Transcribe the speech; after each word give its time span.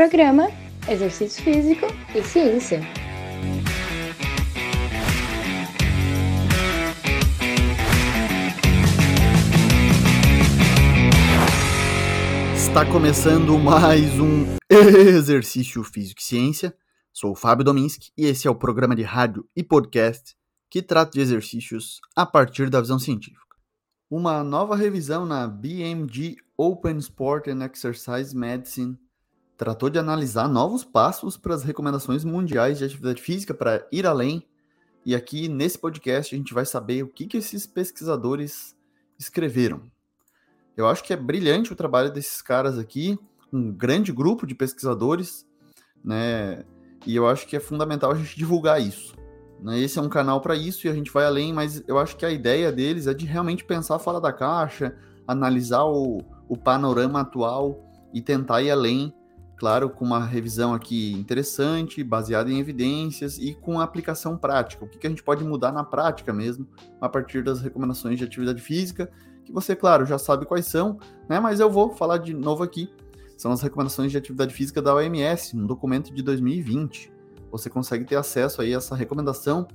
Programa 0.00 0.48
Exercício 0.88 1.44
Físico 1.44 1.84
e 2.14 2.22
Ciência. 2.22 2.80
Está 12.56 12.90
começando 12.90 13.58
mais 13.58 14.18
um 14.18 14.56
Exercício 14.72 15.84
Físico 15.84 16.22
e 16.22 16.24
Ciência. 16.24 16.74
Sou 17.12 17.32
o 17.32 17.36
Fábio 17.36 17.62
Dominski 17.62 18.10
e 18.16 18.24
esse 18.24 18.48
é 18.48 18.50
o 18.50 18.54
programa 18.54 18.96
de 18.96 19.02
rádio 19.02 19.46
e 19.54 19.62
podcast 19.62 20.34
que 20.70 20.80
trata 20.80 21.10
de 21.10 21.20
exercícios 21.20 22.00
a 22.16 22.24
partir 22.24 22.70
da 22.70 22.80
visão 22.80 22.98
científica. 22.98 23.54
Uma 24.10 24.42
nova 24.42 24.74
revisão 24.74 25.26
na 25.26 25.46
BMG 25.46 26.36
Open 26.56 26.96
Sport 26.96 27.48
and 27.48 27.62
Exercise 27.62 28.34
Medicine 28.34 28.98
tratou 29.60 29.90
de 29.90 29.98
analisar 29.98 30.48
novos 30.48 30.84
passos 30.84 31.36
para 31.36 31.54
as 31.54 31.62
recomendações 31.62 32.24
mundiais 32.24 32.78
de 32.78 32.84
atividade 32.86 33.20
física 33.20 33.52
para 33.52 33.86
ir 33.92 34.06
além. 34.06 34.42
E 35.04 35.14
aqui 35.14 35.50
nesse 35.50 35.78
podcast 35.78 36.34
a 36.34 36.38
gente 36.38 36.54
vai 36.54 36.64
saber 36.64 37.02
o 37.02 37.08
que, 37.08 37.26
que 37.26 37.36
esses 37.36 37.66
pesquisadores 37.66 38.74
escreveram. 39.18 39.82
Eu 40.74 40.88
acho 40.88 41.04
que 41.04 41.12
é 41.12 41.16
brilhante 41.16 41.74
o 41.74 41.76
trabalho 41.76 42.10
desses 42.10 42.40
caras 42.40 42.78
aqui, 42.78 43.18
um 43.52 43.70
grande 43.70 44.10
grupo 44.12 44.46
de 44.46 44.54
pesquisadores, 44.54 45.46
né? 46.02 46.64
E 47.04 47.14
eu 47.14 47.28
acho 47.28 47.46
que 47.46 47.54
é 47.54 47.60
fundamental 47.60 48.12
a 48.12 48.14
gente 48.14 48.38
divulgar 48.38 48.80
isso. 48.80 49.14
Né? 49.60 49.78
Esse 49.78 49.98
é 49.98 50.02
um 50.02 50.08
canal 50.08 50.40
para 50.40 50.56
isso 50.56 50.86
e 50.86 50.90
a 50.90 50.94
gente 50.94 51.12
vai 51.12 51.26
além, 51.26 51.52
mas 51.52 51.84
eu 51.86 51.98
acho 51.98 52.16
que 52.16 52.24
a 52.24 52.30
ideia 52.30 52.72
deles 52.72 53.06
é 53.06 53.12
de 53.12 53.26
realmente 53.26 53.62
pensar 53.66 53.98
fora 53.98 54.22
da 54.22 54.32
caixa, 54.32 54.96
analisar 55.28 55.84
o, 55.84 56.22
o 56.48 56.56
panorama 56.56 57.20
atual 57.20 57.86
e 58.14 58.22
tentar 58.22 58.62
ir 58.62 58.70
além, 58.70 59.14
claro, 59.60 59.88
com 59.90 60.04
uma 60.04 60.24
revisão 60.24 60.74
aqui 60.74 61.12
interessante, 61.12 62.02
baseada 62.02 62.50
em 62.50 62.58
evidências 62.58 63.38
e 63.38 63.54
com 63.54 63.78
aplicação 63.78 64.36
prática. 64.36 64.84
O 64.84 64.88
que, 64.88 64.98
que 64.98 65.06
a 65.06 65.10
gente 65.10 65.22
pode 65.22 65.44
mudar 65.44 65.70
na 65.70 65.84
prática 65.84 66.32
mesmo, 66.32 66.66
a 67.00 67.08
partir 67.08 67.44
das 67.44 67.60
recomendações 67.60 68.18
de 68.18 68.24
atividade 68.24 68.60
física, 68.60 69.08
que 69.44 69.52
você, 69.52 69.76
claro, 69.76 70.04
já 70.04 70.18
sabe 70.18 70.46
quais 70.46 70.66
são, 70.66 70.98
né? 71.28 71.38
Mas 71.38 71.60
eu 71.60 71.70
vou 71.70 71.92
falar 71.92 72.18
de 72.18 72.34
novo 72.34 72.64
aqui. 72.64 72.92
São 73.36 73.52
as 73.52 73.62
recomendações 73.62 74.10
de 74.10 74.18
atividade 74.18 74.52
física 74.52 74.82
da 74.82 74.94
OMS, 74.94 75.56
um 75.56 75.66
documento 75.66 76.12
de 76.12 76.22
2020 76.22 77.20
você 77.50 77.68
consegue 77.68 78.04
ter 78.04 78.16
acesso 78.16 78.62
aí 78.62 78.72
a 78.74 78.78
essa 78.78 78.94
recomendação. 78.94 79.66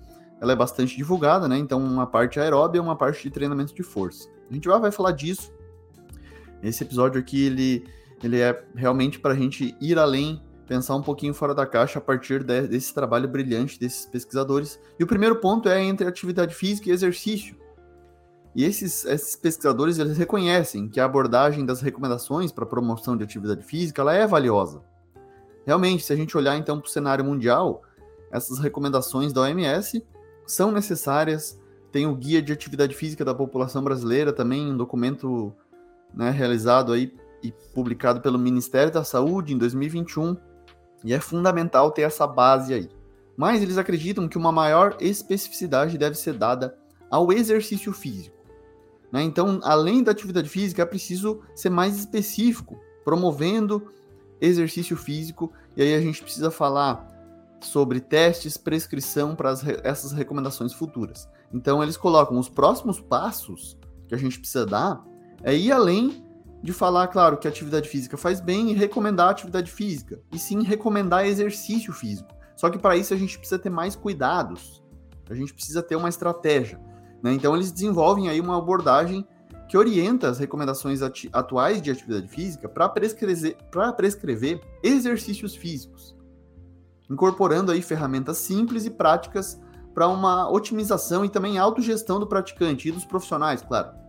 Ela 0.41 0.53
é 0.53 0.55
bastante 0.55 0.95
divulgada, 0.95 1.47
né? 1.47 1.57
Então, 1.57 1.83
uma 1.83 2.07
parte 2.07 2.39
aeróbia 2.39 2.79
e 2.79 2.81
uma 2.81 2.95
parte 2.95 3.23
de 3.23 3.29
treinamento 3.29 3.73
de 3.73 3.83
força. 3.83 4.29
A 4.49 4.53
gente 4.53 4.67
vai 4.67 4.91
falar 4.91 5.11
disso. 5.11 5.51
Esse 6.63 6.83
episódio 6.83 7.19
aqui, 7.19 7.45
ele, 7.45 7.85
ele 8.25 8.39
é 8.39 8.63
realmente 8.75 9.19
para 9.19 9.33
a 9.33 9.35
gente 9.35 9.75
ir 9.79 9.97
além, 9.97 10.41
pensar 10.67 10.95
um 10.95 11.01
pouquinho 11.01 11.33
fora 11.33 11.53
da 11.53 11.65
caixa 11.65 11.99
a 11.99 12.01
partir 12.01 12.43
de, 12.43 12.67
desse 12.67 12.93
trabalho 12.93 13.27
brilhante 13.27 13.79
desses 13.79 14.05
pesquisadores. 14.05 14.79
E 14.99 15.03
o 15.03 15.07
primeiro 15.07 15.35
ponto 15.37 15.69
é 15.69 15.83
entre 15.83 16.07
atividade 16.07 16.55
física 16.55 16.89
e 16.89 16.91
exercício. 16.91 17.55
E 18.55 18.63
esses, 18.63 19.05
esses 19.05 19.35
pesquisadores, 19.35 19.99
eles 19.99 20.17
reconhecem 20.17 20.87
que 20.87 20.99
a 20.99 21.05
abordagem 21.05 21.65
das 21.65 21.81
recomendações 21.81 22.51
para 22.51 22.65
promoção 22.65 23.17
de 23.17 23.23
atividade 23.23 23.63
física, 23.63 24.01
ela 24.01 24.13
é 24.13 24.25
valiosa 24.25 24.81
Realmente, 25.65 26.03
se 26.03 26.13
a 26.13 26.15
gente 26.15 26.37
olhar 26.37 26.55
então 26.55 26.79
para 26.79 26.87
o 26.87 26.91
cenário 26.91 27.25
mundial, 27.25 27.81
essas 28.31 28.59
recomendações 28.59 29.33
da 29.33 29.41
OMS 29.41 30.05
são 30.45 30.71
necessárias. 30.71 31.59
Tem 31.91 32.05
o 32.05 32.15
Guia 32.15 32.41
de 32.41 32.53
Atividade 32.53 32.95
Física 32.95 33.25
da 33.25 33.33
População 33.33 33.83
Brasileira, 33.83 34.31
também 34.31 34.71
um 34.71 34.77
documento 34.77 35.51
né, 36.13 36.29
realizado 36.29 36.93
aí 36.93 37.11
e 37.47 37.53
publicado 37.73 38.21
pelo 38.21 38.39
Ministério 38.39 38.91
da 38.91 39.03
Saúde 39.03 39.53
em 39.53 39.57
2021, 39.57 40.38
e 41.03 41.13
é 41.13 41.19
fundamental 41.19 41.91
ter 41.91 42.01
essa 42.01 42.25
base 42.25 42.73
aí. 42.73 42.89
Mas 43.38 43.61
eles 43.61 43.77
acreditam 43.77 44.27
que 44.27 44.38
uma 44.38 44.51
maior 44.51 44.97
especificidade 44.99 45.97
deve 45.97 46.16
ser 46.16 46.33
dada 46.33 46.77
ao 47.09 47.31
exercício 47.31 47.91
físico. 47.93 48.35
Né? 49.11 49.22
Então, 49.23 49.59
além 49.63 50.03
da 50.03 50.11
atividade 50.11 50.50
física, 50.50 50.81
é 50.81 50.85
preciso 50.85 51.41
ser 51.53 51.69
mais 51.69 51.97
específico, 51.97 52.79
promovendo 53.03 53.91
exercício 54.41 54.97
físico, 54.97 55.51
e 55.77 55.81
aí 55.81 55.94
a 55.94 56.01
gente 56.01 56.22
precisa 56.22 56.50
falar 56.50 57.07
sobre 57.62 58.00
testes, 58.00 58.57
prescrição 58.57 59.35
para 59.35 59.53
essas 59.83 60.12
recomendações 60.12 60.73
futuras. 60.73 61.27
Então 61.53 61.81
eles 61.81 61.97
colocam 61.97 62.38
os 62.38 62.50
próximos 62.50 63.00
passos 63.00 63.77
que 64.07 64.16
a 64.16 64.17
gente 64.17 64.39
precisa 64.39 64.66
dar 64.66 65.03
é 65.44 65.56
ir 65.56 65.72
além 65.72 66.25
de 66.65 66.73
falar, 66.73 67.07
claro, 67.09 67.37
que 67.37 67.47
atividade 67.47 67.87
física 67.87 68.17
faz 68.17 68.41
bem 68.41 68.71
e 68.71 68.73
recomendar 68.73 69.29
atividade 69.29 69.71
física, 69.71 70.19
e 70.33 70.39
sim 70.39 70.63
recomendar 70.63 71.27
exercício 71.27 71.93
físico. 71.93 72.27
Só 72.55 72.71
que 72.71 72.79
para 72.79 72.97
isso 72.97 73.13
a 73.13 73.17
gente 73.17 73.37
precisa 73.37 73.59
ter 73.59 73.69
mais 73.69 73.95
cuidados, 73.95 74.83
a 75.29 75.35
gente 75.35 75.53
precisa 75.53 75.83
ter 75.83 75.95
uma 75.95 76.09
estratégia. 76.09 76.79
Né? 77.21 77.33
Então 77.33 77.55
eles 77.55 77.71
desenvolvem 77.71 78.29
aí 78.29 78.41
uma 78.41 78.57
abordagem 78.57 79.27
que 79.69 79.77
orienta 79.77 80.27
as 80.27 80.39
recomendações 80.39 81.01
atuais 81.31 81.81
de 81.83 81.91
atividade 81.91 82.27
física 82.27 82.67
para 82.67 82.89
prescrever, 82.89 83.57
prescrever 83.95 84.59
exercícios 84.81 85.55
físicos, 85.55 86.15
incorporando 87.09 87.71
aí 87.71 87.81
ferramentas 87.81 88.37
simples 88.37 88.85
e 88.85 88.89
práticas 88.89 89.61
para 89.93 90.07
uma 90.07 90.49
otimização 90.49 91.23
e 91.23 91.29
também 91.29 91.59
autogestão 91.59 92.19
do 92.19 92.25
praticante 92.25 92.89
e 92.89 92.91
dos 92.91 93.05
profissionais, 93.05 93.61
claro. 93.61 94.04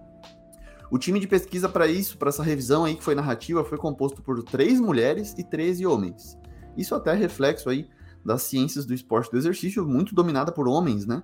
O 0.90 0.98
time 0.98 1.18
de 1.18 1.26
pesquisa 1.26 1.68
para 1.68 1.86
isso, 1.86 2.16
para 2.16 2.28
essa 2.28 2.42
revisão 2.42 2.84
aí 2.84 2.94
que 2.94 3.02
foi 3.02 3.14
narrativa, 3.14 3.64
foi 3.64 3.76
composto 3.76 4.22
por 4.22 4.42
três 4.42 4.80
mulheres 4.80 5.34
e 5.36 5.42
13 5.42 5.86
homens. 5.86 6.38
Isso 6.76 6.94
até 6.94 7.10
é 7.10 7.14
reflexo 7.14 7.68
aí 7.68 7.88
das 8.24 8.42
ciências 8.42 8.84
do 8.84 8.94
esporte 8.94 9.30
do 9.30 9.36
exercício, 9.36 9.86
muito 9.86 10.14
dominada 10.14 10.52
por 10.52 10.68
homens, 10.68 11.06
né? 11.06 11.22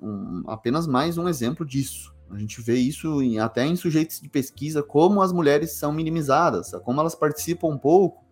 Um, 0.00 0.42
apenas 0.46 0.86
mais 0.86 1.16
um 1.16 1.28
exemplo 1.28 1.64
disso. 1.64 2.14
A 2.30 2.38
gente 2.38 2.60
vê 2.60 2.74
isso 2.74 3.22
em, 3.22 3.38
até 3.38 3.64
em 3.64 3.76
sujeitos 3.76 4.20
de 4.20 4.28
pesquisa, 4.28 4.82
como 4.82 5.22
as 5.22 5.32
mulheres 5.32 5.72
são 5.72 5.92
minimizadas, 5.92 6.72
como 6.84 7.00
elas 7.00 7.14
participam 7.14 7.68
um 7.68 7.78
pouco, 7.78 8.24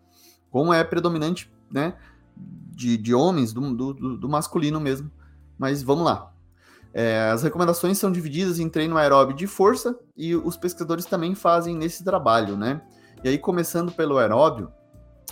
como 0.50 0.72
é 0.72 0.82
predominante 0.82 1.50
né, 1.70 1.96
de, 2.36 2.96
de 2.96 3.14
homens, 3.14 3.52
do, 3.52 3.74
do, 3.74 4.16
do 4.16 4.28
masculino 4.28 4.80
mesmo. 4.80 5.10
Mas 5.58 5.82
vamos 5.82 6.04
lá. 6.04 6.31
É, 6.94 7.30
as 7.30 7.42
recomendações 7.42 7.98
são 7.98 8.12
divididas 8.12 8.58
em 8.58 8.68
treino 8.68 8.96
aeróbio 8.96 9.34
de 9.34 9.46
força 9.46 9.98
e 10.16 10.34
os 10.36 10.56
pesquisadores 10.56 11.06
também 11.06 11.34
fazem 11.34 11.76
nesse 11.76 12.04
trabalho, 12.04 12.56
né? 12.56 12.82
E 13.24 13.28
aí, 13.28 13.38
começando 13.38 13.92
pelo 13.92 14.18
aeróbio, 14.18 14.70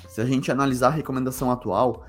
se 0.08 0.20
a 0.20 0.24
gente 0.24 0.50
analisar 0.50 0.88
a 0.88 0.92
recomendação 0.92 1.50
atual, 1.50 2.04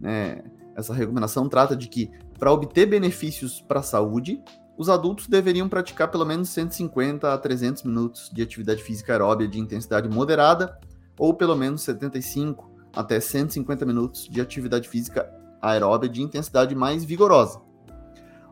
né, 0.00 0.42
essa 0.76 0.94
recomendação 0.94 1.48
trata 1.48 1.76
de 1.76 1.88
que 1.88 2.10
para 2.38 2.52
obter 2.52 2.86
benefícios 2.86 3.60
para 3.60 3.80
a 3.80 3.82
saúde, 3.82 4.42
os 4.76 4.88
adultos 4.88 5.26
deveriam 5.26 5.68
praticar 5.68 6.10
pelo 6.10 6.24
menos 6.24 6.48
150 6.48 7.32
a 7.32 7.38
300 7.38 7.84
minutos 7.84 8.30
de 8.32 8.42
atividade 8.42 8.82
física 8.82 9.12
aeróbia 9.12 9.46
de 9.46 9.60
intensidade 9.60 10.08
moderada 10.08 10.78
ou 11.18 11.32
pelo 11.32 11.54
menos 11.54 11.82
75 11.82 12.70
até 12.94 13.20
150 13.20 13.86
minutos 13.86 14.28
de 14.28 14.40
atividade 14.40 14.88
física 14.88 15.28
aeróbia 15.62 16.08
de 16.08 16.22
intensidade 16.22 16.74
mais 16.74 17.04
vigorosa. 17.04 17.60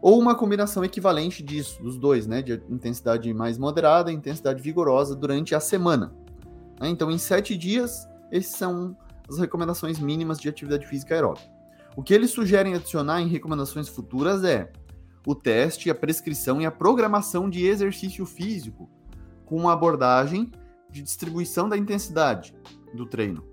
Ou 0.02 0.18
uma 0.18 0.34
combinação 0.34 0.84
equivalente 0.84 1.44
disso, 1.44 1.80
dos 1.80 1.96
dois, 1.96 2.26
né, 2.26 2.42
de 2.42 2.60
intensidade 2.68 3.32
mais 3.32 3.56
moderada 3.56 4.10
e 4.10 4.14
intensidade 4.14 4.60
vigorosa 4.60 5.14
durante 5.14 5.54
a 5.54 5.60
semana. 5.60 6.12
Né, 6.80 6.88
então, 6.88 7.08
em 7.08 7.18
sete 7.18 7.56
dias, 7.56 8.08
essas 8.28 8.56
são 8.56 8.96
as 9.28 9.38
recomendações 9.38 10.00
mínimas 10.00 10.38
de 10.38 10.48
atividade 10.48 10.88
física 10.88 11.14
aeróbica. 11.14 11.46
O 11.96 12.02
que 12.02 12.12
eles 12.12 12.32
sugerem 12.32 12.74
adicionar 12.74 13.20
em 13.20 13.28
recomendações 13.28 13.88
futuras 13.88 14.42
é 14.42 14.72
o 15.24 15.36
teste, 15.36 15.88
a 15.88 15.94
prescrição 15.94 16.60
e 16.60 16.66
a 16.66 16.70
programação 16.72 17.48
de 17.48 17.64
exercício 17.64 18.26
físico, 18.26 18.90
com 19.46 19.56
uma 19.56 19.72
abordagem 19.72 20.50
de 20.90 21.00
distribuição 21.00 21.68
da 21.68 21.78
intensidade 21.78 22.52
do 22.92 23.06
treino. 23.06 23.51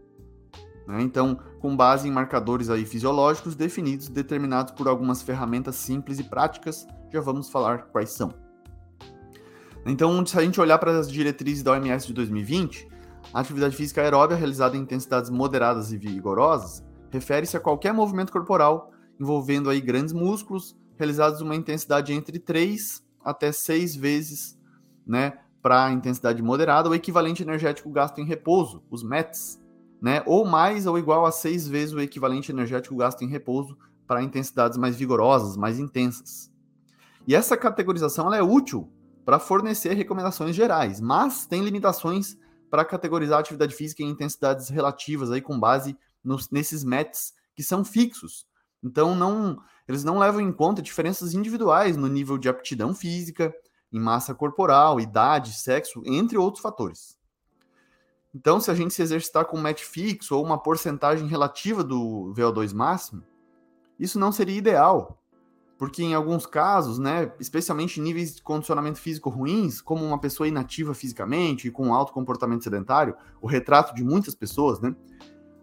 Né? 0.90 1.04
Então, 1.04 1.40
com 1.60 1.78
base 1.78 2.08
em 2.08 2.12
marcadores 2.12 2.68
aí 2.68 2.84
fisiológicos 2.84 3.56
definidos, 3.56 4.10
determinados 4.10 4.74
por 4.74 4.88
algumas 4.88 5.22
ferramentas 5.22 5.76
simples 5.76 6.18
e 6.18 6.24
práticas, 6.24 6.88
já 7.14 7.22
vamos 7.22 7.48
falar 7.48 7.84
quais 7.92 8.10
são. 8.10 8.34
Então, 9.86 10.26
se 10.26 10.38
a 10.38 10.42
gente 10.42 10.60
olhar 10.60 10.80
para 10.80 10.98
as 10.98 11.10
diretrizes 11.10 11.62
da 11.62 11.74
OMS 11.74 12.08
de 12.08 12.14
2020, 12.14 12.90
a 13.32 13.40
atividade 13.40 13.76
física 13.76 14.02
aeróbia 14.02 14.36
realizada 14.36 14.76
em 14.76 14.82
intensidades 14.82 15.30
moderadas 15.30 15.94
e 15.94 15.98
vigorosas 15.98 16.84
refere-se 17.12 17.56
a 17.56 17.60
qualquer 17.60 17.94
movimento 17.94 18.32
corporal 18.32 18.92
envolvendo 19.20 19.70
aí 19.70 19.82
grandes 19.82 20.14
músculos, 20.14 20.76
realizados 20.98 21.42
uma 21.42 21.56
intensidade 21.56 22.14
entre 22.14 22.40
3 22.40 23.04
até 23.24 23.52
6 23.52 23.96
vezes, 23.96 24.60
né, 25.06 25.34
para 25.62 25.86
a 25.86 25.92
intensidade 25.92 26.42
moderada, 26.42 26.90
o 26.90 26.96
equivalente 26.96 27.44
energético 27.44 27.90
gasto 27.90 28.20
em 28.20 28.26
repouso, 28.26 28.82
os 28.90 29.04
METs, 29.04 29.59
né, 30.02 30.24
ou 30.26 30.46
mais 30.46 30.86
ou 30.86 30.98
igual 30.98 31.26
a 31.26 31.32
6 31.32 31.68
vezes 31.68 31.94
o 31.94 32.00
equivalente 32.00 32.52
energético 32.52 32.96
gasto 32.96 33.22
em 33.24 33.28
repouso 33.28 33.78
para 34.08 34.24
intensidades 34.24 34.78
mais 34.78 34.96
vigorosas, 34.96 35.56
mais 35.56 35.78
intensas. 35.78 36.52
E 37.28 37.36
essa 37.36 37.56
categorização 37.56 38.34
é 38.34 38.42
útil 38.42 38.92
para 39.26 39.38
fornecer 39.38 39.94
recomendações 39.94 40.56
gerais, 40.56 41.00
mas 41.00 41.46
tem 41.46 41.64
limitações 41.64 42.36
para 42.70 42.86
categorizar 42.86 43.38
a 43.38 43.42
atividade 43.42 43.76
física 43.76 44.02
em 44.02 44.10
intensidades 44.10 44.70
relativas 44.70 45.32
aí 45.32 45.42
com 45.42 45.60
base 45.60 45.96
nos, 46.24 46.50
nesses 46.50 46.84
METs 46.84 47.34
que 47.56 47.62
são 47.62 47.84
fixos. 47.84 48.48
Então 48.84 49.14
não, 49.14 49.58
eles 49.88 50.04
não 50.04 50.18
levam 50.18 50.42
em 50.42 50.52
conta 50.52 50.82
diferenças 50.82 51.34
individuais 51.34 51.98
no 51.98 52.08
nível 52.08 52.38
de 52.38 52.48
aptidão 52.48 52.96
física, 52.96 53.54
em 53.92 54.00
massa 54.00 54.34
corporal, 54.34 55.00
idade, 55.00 55.54
sexo, 55.54 56.02
entre 56.06 56.38
outros 56.38 56.62
fatores. 56.62 57.19
Então, 58.34 58.60
se 58.60 58.70
a 58.70 58.76
gente 58.76 58.94
se 58.94 59.02
exercitar 59.02 59.46
com 59.46 59.58
um 59.58 59.62
MET 59.62 59.84
fixo 59.84 60.36
ou 60.36 60.46
uma 60.46 60.58
porcentagem 60.58 61.28
relativa 61.28 61.84
do 61.84 62.34
VO2 62.36 62.74
máximo, 62.74 63.24
isso 64.00 64.20
não 64.20 64.32
seria 64.32 64.58
ideal, 64.58 65.20
porque 65.78 66.04
em 66.04 66.14
alguns 66.14 66.46
casos, 66.46 67.00
né, 67.00 67.32
especialmente 67.40 68.00
em 68.00 68.04
níveis 68.04 68.36
de 68.36 68.44
condicionamento 68.44 69.00
físico 69.00 69.30
ruins, 69.30 69.82
como 69.82 70.06
uma 70.06 70.20
pessoa 70.20 70.48
inativa 70.48 70.94
fisicamente 70.94 71.68
e 71.68 71.72
com 71.72 71.94
alto 71.94 72.14
comportamento 72.14 72.64
sedentário, 72.64 73.16
o 73.42 73.48
retrato 73.48 73.96
de 73.96 74.04
muitas 74.04 74.36
pessoas, 74.36 74.80
né, 74.80 74.96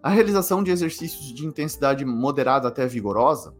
a 0.02 0.10
realização 0.10 0.62
de 0.62 0.70
exercícios 0.70 1.32
de 1.32 1.46
intensidade 1.46 2.04
moderada 2.04 2.66
até 2.66 2.86
vigorosa, 2.86 3.54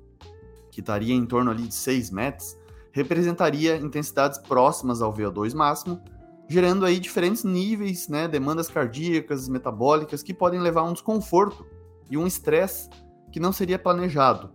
que 0.71 0.81
estaria 0.81 1.15
em 1.15 1.27
torno 1.27 1.51
ali 1.51 1.69
de 1.69 1.75
6 1.75 2.11
metros, 2.11 2.57
representaria 2.91 3.77
intensidades 3.77 4.39
próximas 4.39 5.03
ao 5.03 5.13
VO2 5.13 5.55
máximo, 5.55 6.03
gerando 6.49 6.85
aí 6.85 6.99
diferentes 6.99 7.45
níveis, 7.45 8.09
né, 8.09 8.29
demandas 8.29 8.69
cardíacas, 8.69 9.49
metabólicas 9.49 10.23
que 10.23 10.35
podem 10.35 10.61
levar 10.61 10.83
a 10.83 10.85
um 10.85 10.93
desconforto 10.93 11.67
e 12.11 12.17
um 12.17 12.27
estresse 12.27 12.89
que 13.33 13.41
não 13.41 13.53
seria 13.53 13.79
planejado, 13.79 14.51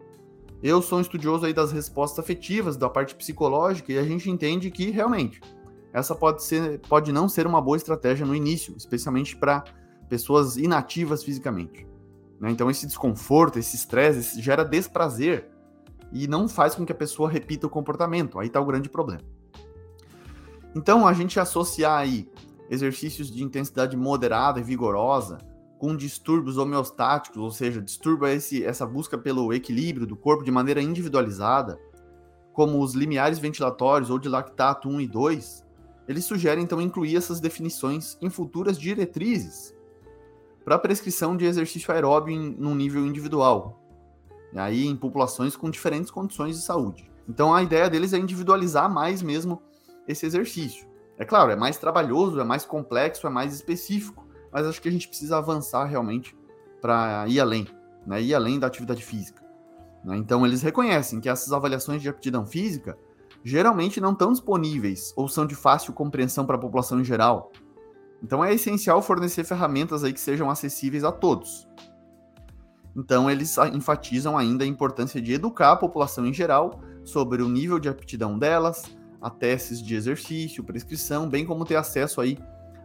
eu 0.63 0.79
sou 0.79 0.99
um 0.99 1.01
estudioso 1.01 1.45
aí 1.45 1.53
das 1.53 1.71
respostas 1.71 2.19
afetivas, 2.23 2.77
da 2.77 2.87
parte 2.87 3.15
psicológica, 3.15 3.91
e 3.91 3.97
a 3.97 4.03
gente 4.03 4.29
entende 4.29 4.69
que 4.69 4.91
realmente 4.91 5.41
essa 5.91 6.13
pode 6.13 6.43
ser, 6.43 6.79
pode 6.81 7.11
não 7.11 7.27
ser 7.27 7.47
uma 7.47 7.59
boa 7.59 7.75
estratégia 7.75 8.25
no 8.25 8.35
início, 8.35 8.75
especialmente 8.77 9.35
para 9.35 9.63
pessoas 10.07 10.57
inativas 10.57 11.23
fisicamente. 11.23 11.87
Né? 12.39 12.51
Então 12.51 12.69
esse 12.69 12.85
desconforto, 12.85 13.57
esse 13.57 13.75
estresse, 13.75 14.39
gera 14.39 14.63
desprazer 14.63 15.49
e 16.13 16.27
não 16.27 16.47
faz 16.47 16.75
com 16.75 16.85
que 16.85 16.91
a 16.91 16.95
pessoa 16.95 17.27
repita 17.27 17.65
o 17.65 17.69
comportamento. 17.69 18.39
Aí 18.39 18.47
está 18.47 18.61
o 18.61 18.65
grande 18.65 18.87
problema. 18.87 19.23
Então 20.75 21.05
a 21.05 21.13
gente 21.13 21.39
associar 21.39 21.99
aí 21.99 22.29
exercícios 22.69 23.29
de 23.29 23.43
intensidade 23.43 23.97
moderada 23.97 24.59
e 24.59 24.63
vigorosa 24.63 25.37
com 25.77 25.95
distúrbios 25.95 26.57
homeostáticos, 26.57 27.41
ou 27.41 27.51
seja, 27.51 27.81
distúrbio 27.81 28.27
esse, 28.27 28.63
essa 28.63 28.85
busca 28.85 29.17
pelo 29.17 29.51
equilíbrio 29.51 30.07
do 30.07 30.15
corpo 30.15 30.43
de 30.43 30.51
maneira 30.51 30.81
individualizada, 30.81 31.79
como 32.53 32.79
os 32.79 32.93
limiares 32.93 33.39
ventilatórios 33.39 34.09
ou 34.09 34.19
de 34.19 34.29
lactato 34.29 34.87
1 34.87 35.01
e 35.01 35.07
2, 35.07 35.65
eles 36.07 36.25
sugerem 36.25 36.63
então 36.63 36.81
incluir 36.81 37.15
essas 37.15 37.39
definições 37.39 38.17
em 38.21 38.29
futuras 38.29 38.77
diretrizes 38.77 39.75
para 40.63 40.77
prescrição 40.77 41.35
de 41.35 41.45
exercício 41.45 41.91
aeróbio 41.91 42.33
em 42.33 42.55
num 42.57 42.75
nível 42.75 43.05
individual, 43.05 43.81
e 44.53 44.59
aí 44.59 44.85
em 44.85 44.95
populações 44.95 45.55
com 45.55 45.69
diferentes 45.69 46.11
condições 46.11 46.57
de 46.57 46.61
saúde. 46.61 47.09
Então 47.27 47.53
a 47.53 47.63
ideia 47.63 47.89
deles 47.89 48.13
é 48.13 48.17
individualizar 48.17 48.91
mais 48.91 49.21
mesmo 49.21 49.61
esse 50.07 50.25
exercício. 50.25 50.87
É 51.17 51.25
claro, 51.25 51.51
é 51.51 51.55
mais 51.55 51.77
trabalhoso, 51.77 52.39
é 52.39 52.43
mais 52.43 52.65
complexo, 52.65 53.27
é 53.27 53.29
mais 53.29 53.53
específico, 53.53 54.27
mas 54.51 54.65
acho 54.65 54.81
que 54.81 54.89
a 54.89 54.91
gente 54.91 55.07
precisa 55.07 55.37
avançar 55.37 55.85
realmente 55.85 56.35
para 56.81 57.25
ir 57.27 57.39
além, 57.39 57.67
né? 58.05 58.21
ir 58.21 58.33
além 58.33 58.59
da 58.59 58.67
atividade 58.67 59.03
física. 59.03 59.41
Né? 60.03 60.17
Então, 60.17 60.45
eles 60.45 60.61
reconhecem 60.61 61.19
que 61.19 61.29
essas 61.29 61.53
avaliações 61.53 62.01
de 62.01 62.09
aptidão 62.09 62.45
física 62.45 62.97
geralmente 63.43 64.01
não 64.01 64.13
estão 64.13 64.31
disponíveis 64.31 65.13
ou 65.15 65.27
são 65.27 65.45
de 65.45 65.55
fácil 65.55 65.93
compreensão 65.93 66.45
para 66.45 66.55
a 66.55 66.59
população 66.59 66.99
em 66.99 67.03
geral. 67.03 67.51
Então, 68.23 68.43
é 68.43 68.53
essencial 68.53 69.01
fornecer 69.01 69.43
ferramentas 69.43 70.03
aí 70.03 70.13
que 70.13 70.19
sejam 70.19 70.49
acessíveis 70.49 71.03
a 71.03 71.11
todos. 71.11 71.67
Então, 72.95 73.29
eles 73.29 73.57
enfatizam 73.73 74.37
ainda 74.37 74.63
a 74.63 74.67
importância 74.67 75.21
de 75.21 75.33
educar 75.33 75.71
a 75.71 75.77
população 75.77 76.25
em 76.25 76.33
geral 76.33 76.81
sobre 77.03 77.41
o 77.41 77.49
nível 77.49 77.79
de 77.79 77.89
aptidão 77.89 78.37
delas, 78.37 78.83
a 79.21 79.29
testes 79.29 79.81
de 79.81 79.95
exercício, 79.95 80.63
prescrição, 80.63 81.29
bem 81.29 81.45
como 81.45 81.65
ter 81.65 81.75
acesso 81.75 82.19
aí 82.19 82.37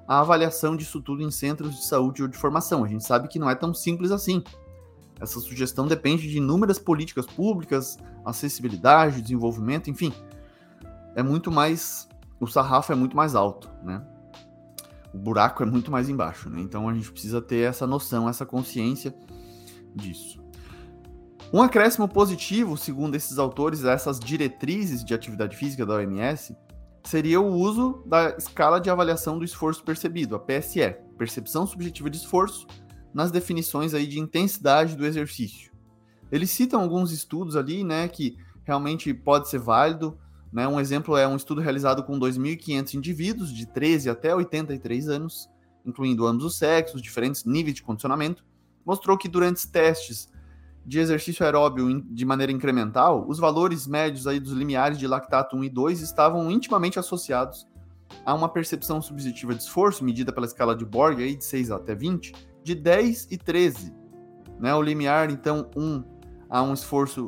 a 0.06 0.20
avaliação 0.20 0.76
disso 0.76 1.00
tudo 1.00 1.22
em 1.22 1.30
centros 1.30 1.76
de 1.76 1.84
saúde 1.84 2.22
ou 2.22 2.28
de 2.28 2.36
formação. 2.36 2.84
A 2.84 2.88
gente 2.88 3.04
sabe 3.04 3.28
que 3.28 3.38
não 3.38 3.50
é 3.50 3.54
tão 3.54 3.74
simples 3.74 4.10
assim. 4.10 4.42
Essa 5.20 5.40
sugestão 5.40 5.86
depende 5.86 6.28
de 6.28 6.36
inúmeras 6.36 6.78
políticas 6.78 7.26
públicas, 7.26 7.98
acessibilidade, 8.24 9.22
desenvolvimento, 9.22 9.90
enfim. 9.90 10.12
É 11.14 11.22
muito 11.22 11.50
mais. 11.50 12.08
O 12.38 12.46
sarrafo 12.46 12.92
é 12.92 12.94
muito 12.94 13.16
mais 13.16 13.34
alto, 13.34 13.70
né? 13.82 14.06
O 15.12 15.18
buraco 15.18 15.62
é 15.62 15.66
muito 15.66 15.90
mais 15.90 16.08
embaixo, 16.08 16.50
né? 16.50 16.60
Então 16.60 16.88
a 16.88 16.94
gente 16.94 17.10
precisa 17.10 17.40
ter 17.40 17.68
essa 17.68 17.86
noção, 17.86 18.28
essa 18.28 18.44
consciência 18.44 19.14
disso. 19.94 20.45
Um 21.52 21.62
acréscimo 21.62 22.08
positivo, 22.08 22.76
segundo 22.76 23.14
esses 23.14 23.38
autores, 23.38 23.84
essas 23.84 24.18
diretrizes 24.18 25.04
de 25.04 25.14
atividade 25.14 25.56
física 25.56 25.86
da 25.86 25.94
OMS, 25.94 26.56
seria 27.04 27.40
o 27.40 27.54
uso 27.54 28.02
da 28.04 28.30
escala 28.36 28.80
de 28.80 28.90
avaliação 28.90 29.38
do 29.38 29.44
esforço 29.44 29.84
percebido, 29.84 30.34
a 30.34 30.40
PSE, 30.40 30.96
percepção 31.16 31.64
subjetiva 31.64 32.10
de 32.10 32.16
esforço, 32.16 32.66
nas 33.14 33.30
definições 33.30 33.94
aí 33.94 34.06
de 34.06 34.18
intensidade 34.18 34.96
do 34.96 35.06
exercício. 35.06 35.72
Eles 36.32 36.50
citam 36.50 36.80
alguns 36.80 37.12
estudos 37.12 37.54
ali, 37.54 37.84
né, 37.84 38.08
que 38.08 38.36
realmente 38.64 39.14
pode 39.14 39.48
ser 39.48 39.60
válido, 39.60 40.18
né? 40.52 40.66
Um 40.66 40.80
exemplo 40.80 41.16
é 41.16 41.26
um 41.26 41.36
estudo 41.36 41.60
realizado 41.60 42.02
com 42.02 42.18
2.500 42.18 42.94
indivíduos 42.94 43.52
de 43.52 43.66
13 43.66 44.10
até 44.10 44.34
83 44.34 45.08
anos, 45.08 45.48
incluindo 45.84 46.26
ambos 46.26 46.44
os 46.44 46.58
sexos, 46.58 47.00
diferentes 47.00 47.44
níveis 47.44 47.76
de 47.76 47.82
condicionamento, 47.82 48.44
mostrou 48.84 49.16
que 49.16 49.28
durante 49.28 49.68
testes 49.68 50.28
de 50.86 51.00
exercício 51.00 51.44
aeróbio 51.44 52.00
de 52.00 52.24
maneira 52.24 52.52
incremental, 52.52 53.26
os 53.28 53.40
valores 53.40 53.88
médios 53.88 54.24
aí 54.28 54.38
dos 54.38 54.52
limiares 54.52 54.96
de 54.96 55.06
lactato 55.06 55.56
1 55.56 55.64
e 55.64 55.68
2 55.68 56.00
estavam 56.00 56.48
intimamente 56.48 56.96
associados 56.96 57.66
a 58.24 58.32
uma 58.32 58.48
percepção 58.48 59.02
subjetiva 59.02 59.52
de 59.52 59.62
esforço, 59.62 60.04
medida 60.04 60.32
pela 60.32 60.46
escala 60.46 60.76
de 60.76 60.84
Borg, 60.84 61.20
aí 61.20 61.34
de 61.34 61.44
6 61.44 61.72
até 61.72 61.92
20, 61.92 62.32
de 62.62 62.74
10 62.76 63.28
e 63.32 63.36
13. 63.36 63.92
Né? 64.60 64.72
O 64.76 64.80
limiar, 64.80 65.28
então, 65.28 65.68
1 65.76 66.04
a 66.48 66.62
um 66.62 66.72
esforço 66.72 67.26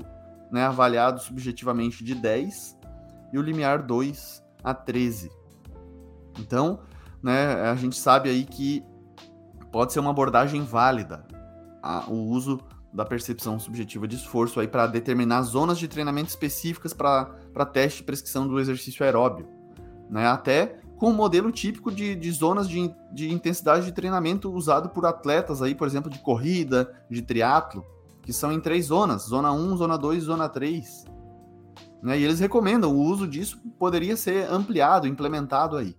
né, 0.53 0.65
avaliado 0.65 1.21
subjetivamente 1.21 2.05
de 2.05 2.15
10 2.15 2.79
e 3.33 3.39
o 3.39 3.43
limiar 3.43 3.83
2 3.83 4.41
a 4.63 4.73
13. 4.73 5.33
Então, 6.39 6.79
né, 7.21 7.55
a 7.69 7.75
gente 7.75 7.97
sabe 7.97 8.31
aí 8.31 8.45
que 8.45 8.85
pode 9.73 9.93
ser 9.93 9.99
uma 9.99 10.11
abordagem 10.11 10.63
válida 10.63 11.27
a, 11.83 12.09
o 12.09 12.29
uso 12.29 12.61
da 12.93 13.05
percepção 13.05 13.59
subjetiva 13.59 14.09
de 14.09 14.17
esforço 14.17 14.61
aí 14.61 14.69
para 14.69 14.87
determinar 14.87 15.43
zonas 15.43 15.79
de 15.79 15.89
treinamento 15.89 16.31
específicas 16.31 16.93
para 16.93 17.67
teste 17.73 17.99
de 17.99 18.05
prescrição 18.05 18.49
do 18.49 18.59
exercício 18.59 19.05
aeróbio, 19.05 19.47
né? 20.11 20.27
Até 20.27 20.81
com 20.97 21.07
o 21.07 21.11
um 21.11 21.15
modelo 21.15 21.53
típico 21.53 21.93
de, 21.93 22.17
de 22.17 22.33
zonas 22.33 22.69
de, 22.69 22.93
de 23.13 23.33
intensidade 23.33 23.87
de 23.87 23.93
treinamento 23.93 24.53
usado 24.53 24.89
por 24.89 25.07
atletas 25.07 25.63
aí, 25.63 25.75
por 25.75 25.87
exemplo, 25.87 26.11
de 26.11 26.19
corrida, 26.19 26.93
de 27.09 27.23
triatlo, 27.23 27.85
que 28.23 28.33
são 28.33 28.51
em 28.51 28.61
três 28.61 28.87
zonas, 28.87 29.23
zona 29.23 29.53
1, 29.53 29.77
zona 29.77 29.97
2 29.97 30.23
e 30.23 30.27
zona 30.27 30.49
3. 30.49 31.05
Né? 32.03 32.19
E 32.19 32.25
eles 32.25 32.41
recomendam 32.41 32.93
o 32.93 33.01
uso 33.01 33.29
disso 33.29 33.61
poderia 33.79 34.17
ser 34.17 34.51
ampliado, 34.51 35.07
implementado 35.07 35.77
aí. 35.77 35.97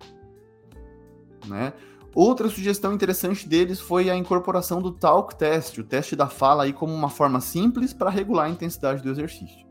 Né? 1.48 1.74
Outra 2.21 2.49
sugestão 2.49 2.91
interessante 2.91 3.47
deles 3.47 3.79
foi 3.79 4.09
a 4.09 4.17
incorporação 4.17 4.81
do 4.81 4.91
talk 4.91 5.38
test, 5.38 5.77
o 5.77 5.85
teste 5.85 6.17
da 6.17 6.27
fala 6.27 6.63
aí 6.63 6.73
como 6.73 6.93
uma 6.93 7.09
forma 7.09 7.39
simples 7.39 7.93
para 7.93 8.09
regular 8.09 8.47
a 8.47 8.49
intensidade 8.49 9.01
do 9.01 9.09
exercício. 9.09 9.65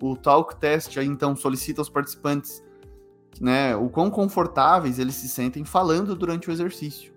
O 0.00 0.16
talk 0.16 0.54
test 0.54 0.96
aí 0.96 1.06
então 1.08 1.34
solicita 1.34 1.80
aos 1.80 1.88
participantes 1.88 2.62
né, 3.40 3.74
o 3.74 3.88
quão 3.88 4.08
confortáveis 4.08 5.00
eles 5.00 5.16
se 5.16 5.28
sentem 5.28 5.64
falando 5.64 6.14
durante 6.14 6.48
o 6.48 6.52
exercício. 6.52 7.12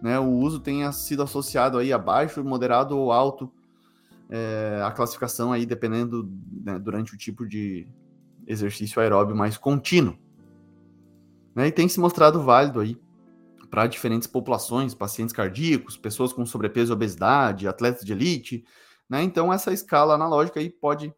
Né, 0.00 0.18
o 0.18 0.30
uso 0.30 0.60
tenha 0.60 0.90
sido 0.90 1.22
associado 1.22 1.76
aí 1.76 1.92
a 1.92 1.98
baixo, 1.98 2.42
moderado 2.42 2.96
ou 2.96 3.12
alto, 3.12 3.52
é, 4.30 4.80
a 4.82 4.90
classificação 4.90 5.52
aí 5.52 5.66
dependendo 5.66 6.26
né, 6.64 6.78
durante 6.78 7.12
o 7.12 7.18
tipo 7.18 7.46
de 7.46 7.86
exercício 8.46 8.98
aeróbio 9.02 9.36
mais 9.36 9.58
contínuo. 9.58 10.16
Né, 11.54 11.66
e 11.66 11.70
tem 11.70 11.86
se 11.86 12.00
mostrado 12.00 12.42
válido 12.42 12.80
aí 12.80 12.98
para 13.70 13.86
diferentes 13.86 14.26
populações, 14.26 14.94
pacientes 14.94 15.34
cardíacos, 15.34 15.96
pessoas 15.96 16.32
com 16.32 16.44
sobrepeso 16.46 16.92
e 16.92 16.94
obesidade, 16.94 17.68
atletas 17.68 18.04
de 18.04 18.12
elite, 18.12 18.64
né? 19.08 19.22
Então 19.22 19.52
essa 19.52 19.72
escala 19.72 20.14
analógica 20.14 20.60
aí 20.60 20.70
pode 20.70 21.14